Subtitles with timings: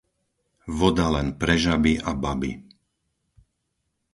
[0.79, 2.51] Voda len pre žaby a baby.